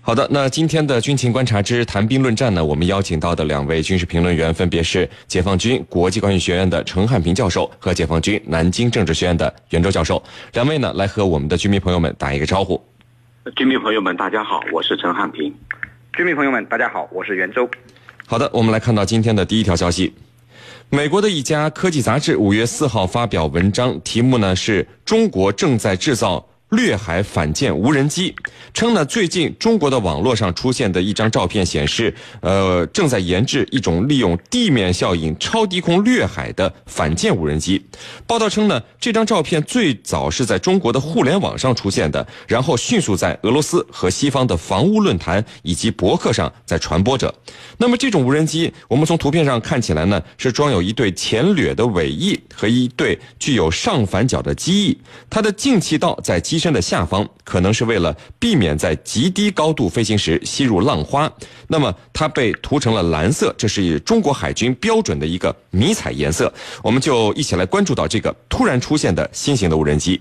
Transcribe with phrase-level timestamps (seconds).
[0.00, 10.22] 好的，那今天的军情观察之谈兵论战呢，我们邀请到的两位军事评论员分别是解放军国际关系学院的陈汉平教授和解放军南京政治学院的袁周教授。
[10.54, 12.82] 两位呢，来和我们的军迷朋友们打一个招呼。
[13.54, 15.54] 军迷朋友们，大家好，我是陈汉平。
[16.16, 17.68] 军迷朋友们，大家好，我是袁周。
[18.26, 20.14] 好的，我们来看到今天的第一条消息。
[20.88, 26.42] 美国的一家科技杂志五月四号发表文章，题目呢是“中国正在制造”。
[26.70, 28.34] 掠海反舰无人机
[28.74, 37.82] 称呢，最近中国的网络上出现的一张照片显示，呃，正在研制一种利用地面效应超低空掠海的反舰无人机。
[38.26, 47.34] 报道称呢，这张照片最早是在中国的互联网上出现的，然后迅速在俄罗斯和西方的防务论坛以及博客上在传播着。
[47.78, 54.98] 那么这种无人机，我们从图片上看起来呢，是装有一对前掠的尾翼和一对具有上反角的机翼，
[55.30, 61.30] 它的进气道在机身的下方，可能是为了避免在极低高度飞行时吸入浪花。
[61.68, 66.52] 那么它被涂成了蓝色，这是中国海军标准的一个迷彩颜色。
[66.82, 70.20] 我们就一起来关注到这个突然出现的新型的无人机。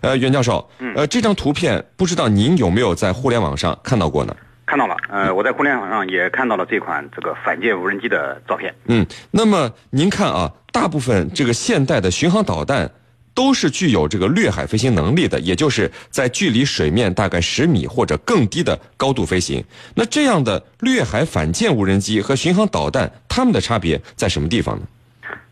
[0.00, 4.36] 呃，袁教授，呃，这张图片不知道您有没有在互联网上看到过呢？
[4.64, 8.74] 看到了，呃，我在互联网上也看到了这款这个反舰无人机的照片。
[8.84, 12.90] 嗯，那么您看啊，大部分这个现代的巡航导弹
[13.38, 19.64] 都是具有这个掠海飞行能力的，也就是在距离水面大概十米或者更低的高度飞行。
[19.94, 24.82] 那这样的掠海反舰无人机和巡航导弹，它们的差别在什么地方呢？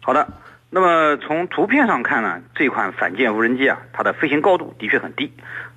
[0.00, 0.26] 好的，
[0.68, 5.30] 那么从图片上看呢，这款反舰无人机啊，它的飞行高度的确很低，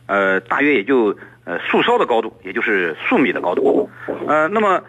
[0.08, 1.16] 呃，大约也就。
[1.46, 3.90] 呃，树梢的高度，也就是数米的高度，
[4.28, 4.84] 呃，那么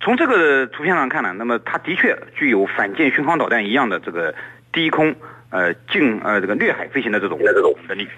[0.00, 4.34] 从这个图片上看呢，那么它的确具有反舰巡航导弹一样的这个
[4.72, 5.14] 低空
[5.50, 7.38] 呃近呃这个掠海飞行的这种
[7.88, 8.08] 能力，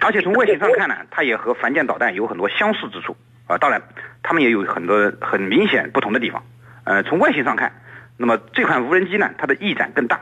[0.00, 3.16] 而且从外形上看呢，它也和反舰导弹有很多相似之处
[3.46, 3.82] 啊，当然，
[4.22, 6.42] 它们也有很多很明显不同的地方。
[6.84, 7.72] 呃，从外形上看，
[8.16, 10.20] 那么这款无人机呢，它的翼展更大，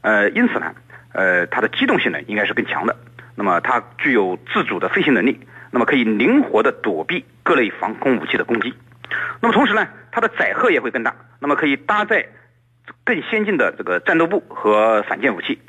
[0.00, 0.74] 呃，因此呢，
[1.12, 2.96] 呃，它的机动性能应该是更强的。
[3.36, 5.38] 那么它具有自主的飞行能力，
[5.70, 8.74] 那么可以灵活的躲避各类防空武器的攻击。
[9.40, 9.86] 那么同时呢，
[10.18, 12.26] 它的载荷也会更大，那么可以搭载
[13.04, 15.60] 更先进的这个战斗部和反舰武器。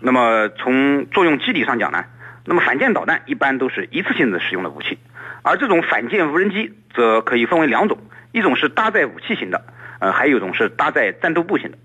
[0.00, 2.02] 那么从作用机理上讲呢，
[2.46, 4.98] 那么反舰导弹一般都是一次性的使用的武器，
[5.42, 7.98] 而这种反舰无人机则可以分为两种，
[8.32, 9.62] 一种是搭载武器型的，
[9.98, 11.76] 呃，还有一种是搭载战斗部型的。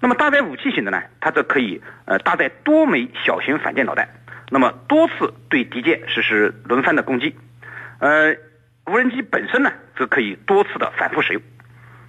[0.00, 4.08] 那么搭载武器型的呢，它则可以呃搭载多枚小型反舰导弹。
[4.48, 7.36] 那么多次对敌舰实施轮番的攻击，
[7.98, 8.34] 呃，
[8.86, 11.42] 无人机本身呢，则可以多次的反复使用。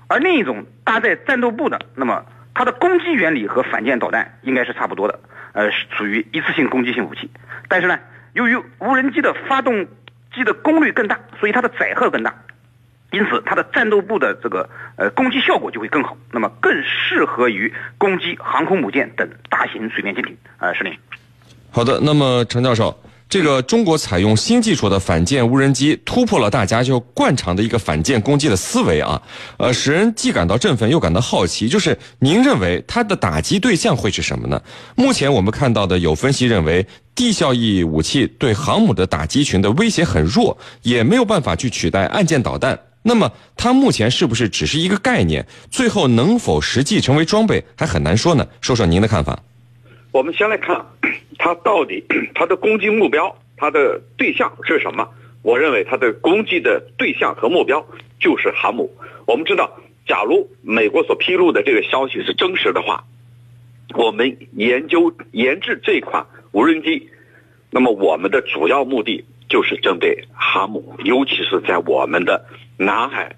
[0.10, 5.20] 而另一种搭载战斗部的，那么它的攻击原理和反舰导弹应该是差不多的，
[5.54, 7.30] 呃，属于一次性攻击性武器。
[7.68, 7.98] 但是呢，
[8.34, 9.86] 由于无人机的发动
[10.34, 12.34] 机的功率更大，所以它的载荷更大，
[13.12, 20.36] 因此它的战斗部的这个呃攻击效果就会更好，那么更适合于攻击航空母舰等大型水面舰艇。
[20.58, 20.92] 呃，石林。
[21.72, 23.00] 好的，那么陈教授，
[23.30, 29.22] 这个中国采用新技术的反舰无人机，突破了大家就惯常的一个反舰攻击的思维啊，
[29.58, 31.70] 呃，使人既感到振奋又感到好奇。
[31.70, 34.60] 就是您认为它的打击对象会是什么呢？
[34.96, 42.80] 目前我们看到的有分析认为，地效益武器对航母的打击群的威胁很弱，也没有办法去取代岸舰导弹。
[43.04, 45.46] 那么它目前是不是只是一个概念？
[45.70, 48.48] 最后能否实际成为装备，还很难说呢。
[48.60, 49.38] 说说您的看法。
[50.12, 50.86] 我们先来看，
[51.38, 52.04] 它到底
[52.34, 55.08] 它的攻击目标，它的对象是什么？
[55.42, 57.86] 我认为它的攻击的对象和目标
[58.20, 58.92] 就是航母。
[59.26, 63.06] 我们知道，假如美国所披露的这个消息是真实的话，
[63.96, 67.10] 我们研究研制这款无人机，
[67.70, 72.46] 那么我们的主要目的就是针对航母，尤其是在我们的
[72.78, 73.36] 南海。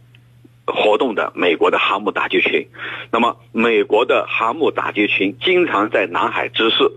[0.65, 2.67] 活动的美国的航母打击群，
[3.11, 6.91] 那么美国的航母打击群经常在南海之事，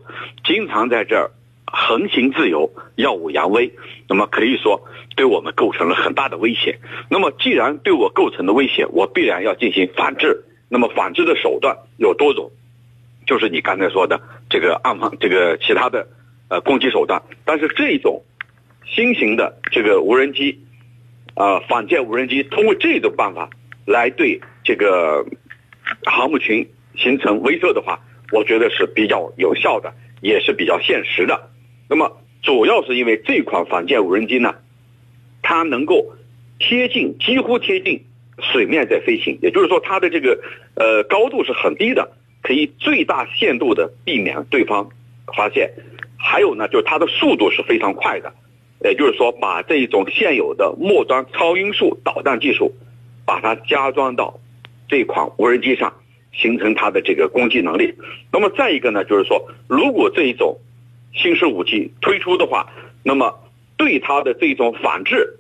[0.45, 1.31] 经常在这儿
[1.65, 3.73] 横行自由、耀武扬威，
[4.09, 4.81] 那么可以说
[5.17, 6.79] 对我们构成了很大的威胁。
[7.09, 10.45] 那么既然对我构成的威胁，我必然要进行反制。
[10.69, 12.51] 那么反制的手段有多种，
[13.27, 16.09] 就是你刚才说的这个暗访，这个其他的
[16.49, 17.23] 呃攻击手段。
[17.45, 18.23] 但是这种
[18.87, 20.64] 新型的这个无人机，
[21.35, 23.51] 呃反舰无人机，通过这种办法。
[23.87, 25.27] 来对这个
[26.07, 26.67] 航母群
[26.97, 28.01] 形成威慑的话，
[28.33, 29.93] 我觉得是比较有效的，
[30.23, 31.51] 也是比较现实的。
[31.87, 32.11] 那么
[32.43, 34.55] 主要是因为这款反舰无人机呢，
[35.43, 36.15] 它能够
[36.59, 38.03] 贴近，几乎贴近
[38.39, 40.41] 水面在飞行，也就是说它的这个
[40.77, 42.11] 呃高度是很低的，
[42.41, 44.89] 可以最大限度的避免对方
[45.37, 45.71] 发现。
[46.17, 48.33] 还有呢，就是它的速度是非常快的。
[48.85, 52.71] 也就是说，把这一种现有的末端超音速导弹技术，
[53.25, 54.39] 把它加装到
[54.89, 55.93] 这款无人机上，
[56.33, 57.95] 形成它的这个攻击能力。
[58.31, 60.59] 那么再一个呢，就是说，如果这一种
[61.15, 62.71] 新式武器推出的话，
[63.03, 63.35] 那么
[63.79, 65.39] 对它的这种反制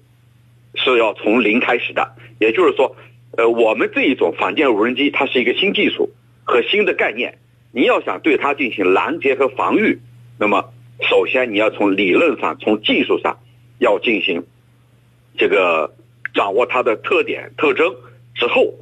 [0.74, 2.16] 是要从零开始的。
[2.40, 2.96] 也就是说，
[3.36, 6.10] 呃，我们这一种反舰无人机，它是一个新技术
[6.44, 7.38] 和新的概念。
[7.72, 10.00] 你要想对它进行拦截和防御，
[10.38, 13.38] 那么首先你要从理论上、从技术上
[13.78, 14.44] 要进行
[15.36, 15.94] 这个
[16.32, 17.94] 掌握它的特点特征
[18.34, 18.74] 之后，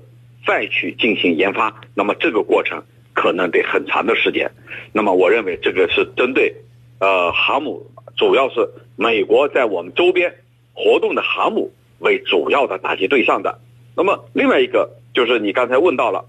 [0.47, 1.81] 再去进行研发。
[1.95, 2.83] 那么这个过程
[3.15, 4.51] 可能得很长的时间。
[4.93, 6.55] 那么我认为这个是针对
[6.99, 10.35] 呃航母，主要是美国在我们周边
[10.75, 13.59] 活动的航母为主要的打击对象的。
[13.97, 16.27] 那么另外一个就是你刚才问到了。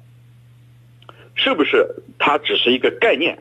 [1.35, 3.39] 是不是它只是一个概念，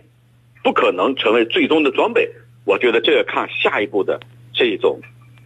[0.62, 2.31] 不可能成为最终的装备？
[2.64, 4.20] 我觉得这要看下一步的
[4.53, 5.00] 这一种，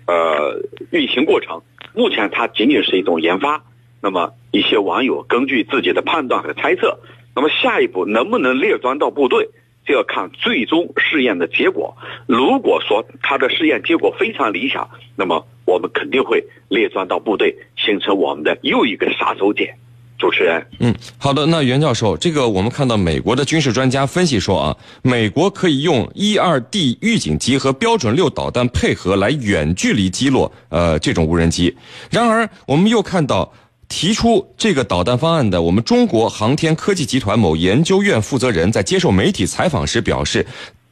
[0.06, 0.60] 呃，
[0.90, 1.62] 运行过程。
[1.94, 3.62] 目前它仅仅是一种研发。
[4.02, 7.00] 那么一些网友根据自己的判断和猜测，
[7.34, 9.48] 那么下一步能不能列装到部队，
[9.86, 11.96] 就要看最终试验的结果。
[12.28, 19.74] 如果说它的试验结果非常理想，那么我们肯定会列装到部队，形成我们的又一个杀手锏。
[20.18, 21.44] 主持人，嗯，好的。
[21.46, 31.76] 那袁教授，这个我们看到美国的军事专家分析说啊，美国可以用一二 D 预警机和标准六导弹配合来远距离击落呃这种无人机。
[32.10, 33.52] 然而，我们又看到
[33.88, 40.46] 提出这个导弹方案的我们中国航天科技集团某研究院负责人在接受媒体采访时表示。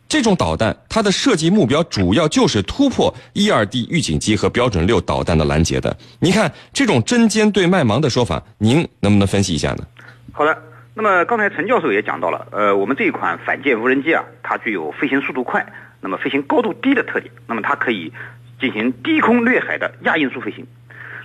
[0.08, 5.96] 这种导弹，它的设计目标主要就是突破一二 D 预警机和标准六导弹的拦截的。
[6.20, 9.84] 你看这种针尖对麦芒的说法，您能不能分析一下呢？
[10.32, 10.56] 好的，
[10.94, 15.66] 那么刚才陈教授也讲到了，呃，我们这一款反舰无人机啊，它具有飞行速度快，
[16.00, 18.12] 那么飞行高度低的特点，那么它可以
[18.60, 20.64] 进行低空掠海的亚音速飞行。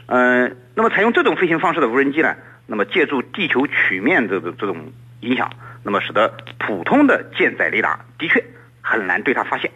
[0.08, 2.34] 嗯，那么采用这种飞行方式的无人机呢，
[2.66, 5.52] 那么借助地球曲面这个这种影响，
[5.84, 8.44] 那么使得普通的舰载雷达的确。
[8.90, 9.70] 很难对它发现，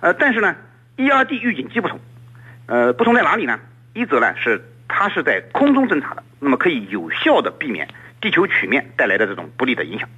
[0.00, 0.56] 呃，但是呢
[0.96, 2.00] ，E R D 预警机不同，
[2.66, 3.60] 呃，不同在哪里呢？
[3.94, 7.86] 一则呢是它是在空中侦察的，那么可以有效的避免
[8.20, 10.08] 地球曲面带来的这种不利的影响。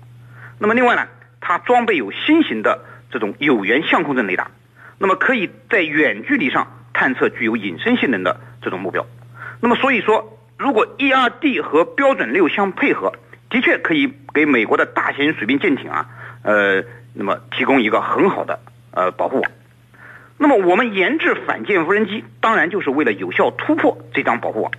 [0.59, 1.07] 那么另外呢，
[1.39, 4.51] 它装备有新型的这种有源相控阵雷达，
[4.97, 9.07] 那么可以在远距离上探测具有隐身性能的这种目标。
[9.61, 13.13] 那么所以说，如果 E R D 和标准六相配合，
[13.51, 16.09] 的确可以给美国的大型水兵舰艇啊，
[16.43, 16.83] 呃。
[17.17, 18.59] 那么提供一个很好的
[18.91, 19.51] 呃保护网，
[20.37, 24.73] 那么我们研制反舰无人机，当然就是为了有效突破这张保护网。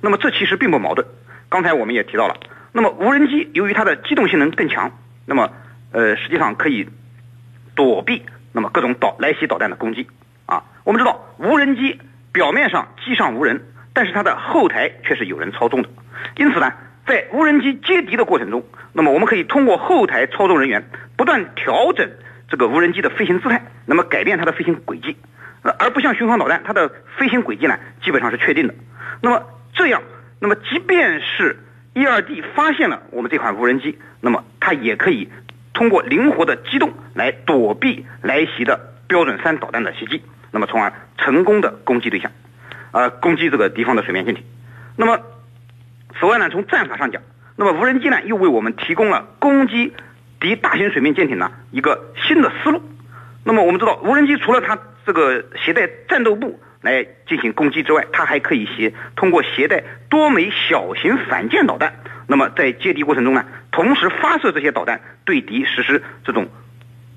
[0.00, 1.06] 那么这其实并不矛盾。
[1.50, 2.36] 刚才我们也提到了，
[2.72, 4.90] 那么无人机由于它的机动性能更强，
[5.26, 5.52] 那么
[5.92, 6.88] 呃实际上可以
[7.74, 8.22] 躲避
[8.52, 10.06] 那么各种导来袭导弹的攻击
[10.46, 10.64] 啊。
[10.84, 12.00] 我们知道无人机
[12.32, 13.62] 表面上机上无人，
[13.92, 15.90] 但是它的后台却是有人操纵的，
[16.36, 16.72] 因此呢。
[17.04, 20.88] 在无人机接敌的过程中，那么我们可以通过后台操纵人员
[21.22, 22.10] 不断调整
[22.48, 25.16] 这个无人机的飞行姿态，那么改变它的飞行轨迹，
[25.78, 28.74] 而不像巡航导弹，它的飞行轨迹呢基本上是确定的。
[29.20, 30.02] 那么这样，
[30.40, 31.60] 那么即便是
[31.94, 35.30] 一二 D 发现了我们这款无人机，那么它也可以
[35.72, 42.32] 通过灵活的机动来躲避来袭的标准三导弹的袭击，那么从而成功的攻击对象，
[42.90, 44.42] 呃，攻击这个敌方的水面舰艇，
[44.96, 45.20] 那么。
[46.18, 47.22] 此外呢，从战法上讲，
[47.54, 49.94] 那么无人机呢又为我们提供了攻击
[50.42, 52.82] 敌大型水面舰艇呢一个新的思路。
[53.44, 61.94] 那么我们知道，无人机除了它这个携带战斗部来进行攻击之外，它还可以携通过携带多枚小型反舰导弹，
[62.26, 66.48] 那么在接敌过程中呢，同时发射这些导弹对敌实施这种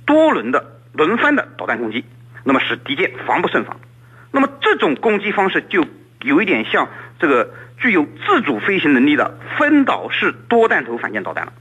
[0.06, 2.06] 多轮的轮番的导弹攻击，
[2.46, 3.80] 那么使敌舰防不胜防。
[4.32, 5.86] 那么这种攻击方式就
[6.22, 6.88] 有一点像
[7.20, 7.52] 这个。
[7.78, 11.54] 具有自主飞行能力的分导式多弹头反舰导弹了，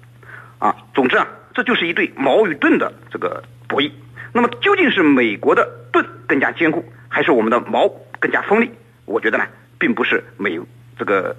[0.60, 3.90] 啊，总之啊，这就是一对矛与盾的这个博弈。
[4.32, 8.68] 那么究竟是美国的盾更加坚固，还是我们的矛更加锋利？
[9.04, 9.44] 我觉得呢，
[9.78, 10.58] 并不是美
[10.98, 11.36] 这个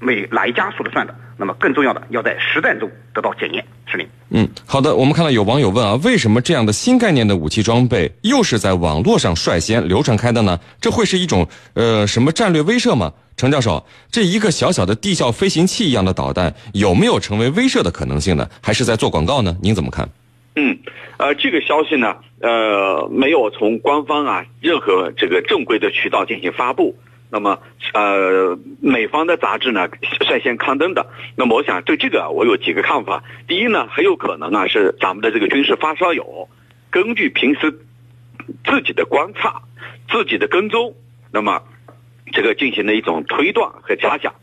[0.00, 1.14] 美哪一家说了算的。
[1.38, 3.64] 那么更重要的，要在实战中得到检验。
[3.86, 4.06] 是您。
[4.30, 4.94] 嗯，好的。
[4.94, 10.60] 我们看到有网友问啊，为什么这样的新概念的武器装备又是在网络上率先流传开的呢？
[10.80, 13.12] 这会是一种呃什么战略威慑吗？
[13.36, 18.48] 程教授，这一个小小的地效飞行器一样的导弹，有没有成为威慑的可能性呢？
[18.62, 19.56] 还是在做广告呢？
[19.62, 20.08] 您怎么看？
[20.54, 20.78] 嗯，
[21.16, 26.96] 呃，这个消息呢，呃，没有从官方啊任何这个正规的渠道进行发布。
[27.30, 27.58] 那么，
[27.94, 29.88] 呃，美方的杂志呢
[30.20, 31.06] 率先刊登的。
[31.34, 33.24] 那么，我想对这个我有几个看法。
[33.48, 36.48] 第一呢，很有可能啊是咱们的这个军事发烧友，
[36.90, 37.72] 根据平时
[38.64, 39.62] 自己的观察。
[40.10, 40.94] 自己的跟踪，
[41.30, 41.62] 那么
[42.30, 44.34] 这个进行了一种推断和假想，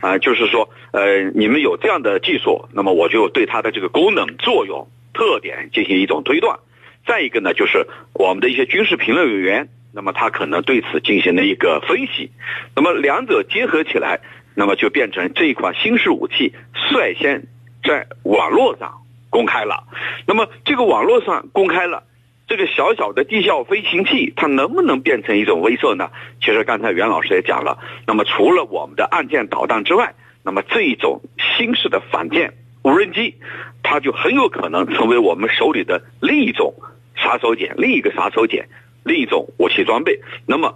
[0.00, 6.58] 啊，就是说，呃，你们有这样的技术，那么我就对它的这个功能、作用、特点进行一种推断。
[7.06, 12.30] 再一个呢，就是我们的一些军事评论委员，那么他可能对此进行了一个分析，
[12.74, 14.20] 那么两者结合起来，
[14.54, 17.46] 那么就变成这一款新式武器率先
[17.82, 19.84] 在网络上公开了。
[20.26, 22.04] 那么这个网络上公开了。
[22.46, 26.10] 这个小小的地效飞行器，它能不能变成一种威慑呢？
[26.40, 31.22] 其实刚才袁老师也讲了，那么除了我们的岸舰导弹之外，那么这一种
[31.56, 33.34] 新式的反舰无人机，
[33.82, 36.74] 它就很有可能成为我们手里的另一种
[37.16, 38.62] 杀手锏，另一个杀手锏，
[39.04, 40.20] 另一种武器装备。
[40.46, 40.74] 那么，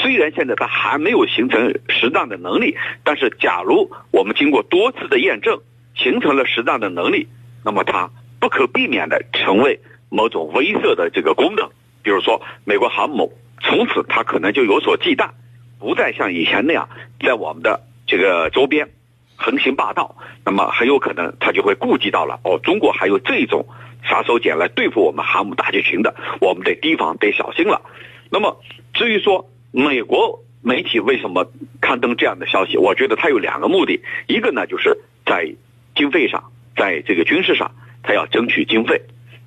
[0.00, 5.60] 虽然现在它还没有形成实战的能力，但是假如我们经过多次的验证，
[5.94, 7.28] 形成了实战的能力，
[7.62, 8.10] 那么它
[8.40, 9.78] 不可避免的成为。
[10.08, 11.68] 某种威慑的这个功能，
[12.02, 15.30] 比如说美国航母，从此它可能就有所忌惮，
[15.78, 16.88] 不再像以前那样
[17.20, 18.88] 在我们的这个周边
[19.36, 20.16] 横行霸道。
[20.44, 23.66] 那么很有可能它就会顾及到了哦，中国还有这种
[24.04, 27.82] 杀手锏来对付我们航母打击群的，我们得提防得小心了。
[28.30, 28.60] 那么
[28.94, 35.52] 至于说美国媒体为什么刊登这样的消息，我觉得它有两个目的，一个呢就是在
[35.96, 37.72] 经费上，在这个军事上，
[38.04, 39.02] 它要争取经费。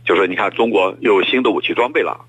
[0.09, 2.25] 就是你看，中国又有新的武器装备了，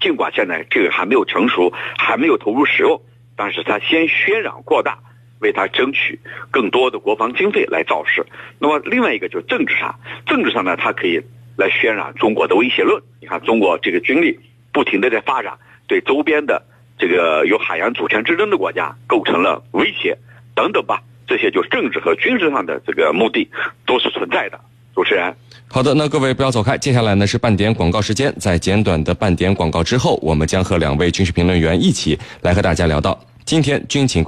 [0.00, 3.02] 尽管现在这个还没有成熟，还没有投入使用，
[3.34, 4.96] 但是它先渲染扩大，
[5.40, 6.20] 为它争取
[6.52, 8.24] 更多的国防经费来造势。
[8.60, 11.20] 那么另外一个就是政治上，政治上呢，它可以
[11.56, 13.02] 来渲染中国的威胁论。
[13.20, 14.38] 你看，中国这个军力
[14.72, 16.62] 不停的在发展，对周边的
[16.96, 20.16] 这个有海洋主权之争的国家构成了威胁，
[20.54, 23.50] 等等吧，这些就政治和军事上的这个目的
[23.84, 24.60] 都是存在的。
[24.94, 25.32] 主持人。
[25.68, 34.18] 好的，那各位不要走开，接下来呢是半点广告时间，在简短的半点广告之后，我们将和两位军事评论员一起来和大家聊到今天军情。